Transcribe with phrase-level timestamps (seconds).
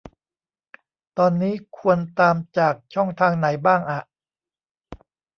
[1.17, 4.01] ตอนนี้ควรตามจากช่องทางไหนบ้างอะ?